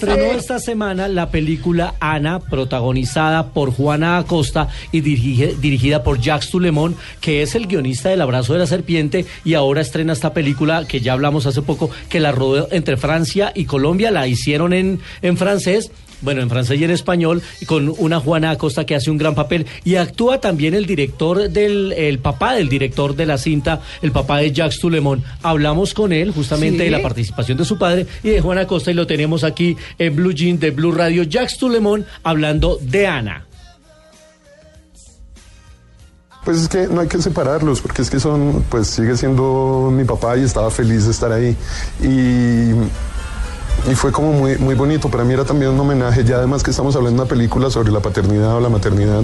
[0.00, 6.48] Estrenó esta semana la película Ana, protagonizada por Juana Acosta y dirige- dirigida por Jacques
[6.50, 10.86] Tulemón, que es el guionista del Abrazo de la Serpiente, y ahora estrena esta película
[10.86, 15.00] que ya hablamos hace poco, que la rodó entre Francia y Colombia, la hicieron en,
[15.20, 15.90] en francés.
[16.22, 19.66] Bueno, en francés y en español, con una Juana Acosta que hace un gran papel.
[19.84, 24.38] Y actúa también el director del, el papá del director de la cinta, el papá
[24.38, 25.22] de Jacques Tulemón.
[25.42, 28.94] Hablamos con él justamente de la participación de su padre y de Juana Acosta y
[28.94, 33.46] lo tenemos aquí en Blue Jean de Blue Radio, Jacques Tulemón, hablando de Ana.
[36.44, 40.04] Pues es que no hay que separarlos, porque es que son, pues sigue siendo mi
[40.04, 41.54] papá y estaba feliz de estar ahí.
[42.02, 42.72] Y,
[43.88, 45.08] y fue como muy, muy bonito.
[45.08, 47.90] Para mí era también un homenaje, ya además que estamos hablando de una película sobre
[47.90, 49.22] la paternidad o la maternidad,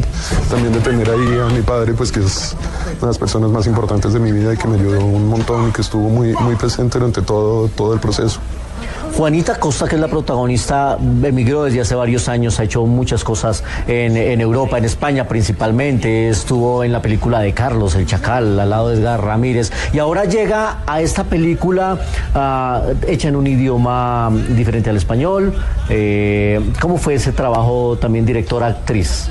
[0.50, 3.66] también de tener ahí a mi padre, pues que es una de las personas más
[3.66, 6.56] importantes de mi vida y que me ayudó un montón y que estuvo muy, muy
[6.56, 8.40] presente durante todo, todo el proceso.
[9.16, 13.64] Juanita Costa, que es la protagonista, emigró desde hace varios años, ha hecho muchas cosas
[13.86, 18.90] en, Europa, en España principalmente, estuvo en la película de Carlos, El Chacal, al lado
[18.90, 21.98] de Edgar Ramírez, y ahora llega a esta película
[22.34, 25.54] ah, hecha en un idioma diferente al español.
[25.88, 29.30] Eh, ¿Cómo fue ese trabajo también directora-actriz?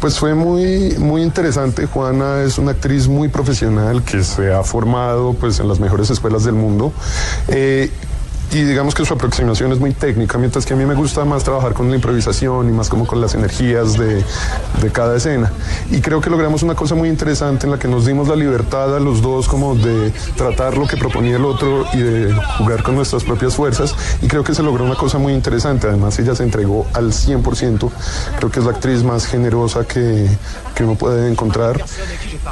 [0.00, 1.86] Pues fue muy, muy interesante.
[1.86, 6.42] Juana es una actriz muy profesional que se ha formado pues, en las mejores escuelas
[6.42, 6.92] del mundo.
[7.46, 7.92] Eh,
[8.54, 11.42] y digamos que su aproximación es muy técnica, mientras que a mí me gusta más
[11.42, 14.24] trabajar con la improvisación y más como con las energías de,
[14.80, 15.50] de cada escena.
[15.90, 18.94] Y creo que logramos una cosa muy interesante en la que nos dimos la libertad
[18.94, 22.94] a los dos como de tratar lo que proponía el otro y de jugar con
[22.94, 23.92] nuestras propias fuerzas.
[24.22, 25.88] Y creo que se logró una cosa muy interesante.
[25.88, 27.90] Además, ella se entregó al 100%.
[28.38, 30.28] Creo que es la actriz más generosa que,
[30.76, 31.84] que uno puede encontrar.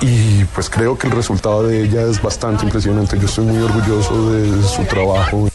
[0.01, 3.17] Y pues creo que el resultado de ella es bastante impresionante.
[3.21, 5.52] Yo estoy muy orgulloso de su trabajo.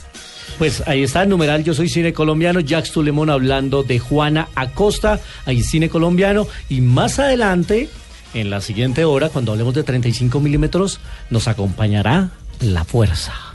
[0.57, 5.19] Pues ahí está el numeral Yo Soy Cine Colombiano, Jacques Tulemón hablando de Juana Acosta,
[5.45, 7.90] ahí Cine Colombiano, y más adelante,
[8.34, 13.47] en la siguiente hora, cuando hablemos de 35 milímetros, nos acompañará La Fuerza.